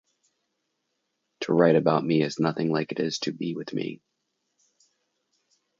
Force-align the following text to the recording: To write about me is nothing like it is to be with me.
To 1.41 1.53
write 1.53 1.75
about 1.75 2.03
me 2.03 2.23
is 2.23 2.39
nothing 2.39 2.71
like 2.71 2.91
it 2.91 2.99
is 2.99 3.19
to 3.19 3.31
be 3.31 3.53
with 3.53 3.71
me. 3.71 4.01